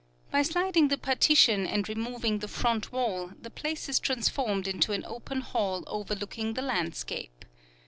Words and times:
By 0.31 0.41
sliding 0.41 0.87
the 0.87 0.97
partition 0.97 1.67
and 1.67 1.87
removing 1.87 2.39
the 2.39 2.47
front 2.47 2.91
wall 2.91 3.33
the 3.39 3.51
place 3.51 3.87
is 3.87 3.99
transformed 3.99 4.67
into 4.67 4.93
an 4.93 5.05
open 5.05 5.41
hall 5.41 5.83
overlooking 5.85 6.55
the 6.55 6.63
landscape. 6.63 7.45